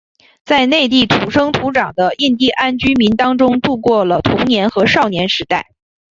[0.43, 5.67] 在内地土生土长的印第安居民当中度过了童年和少年时代。